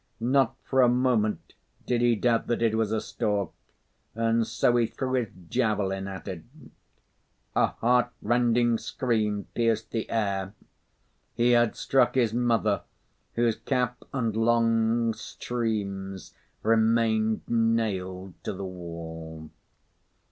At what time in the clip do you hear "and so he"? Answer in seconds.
4.15-4.87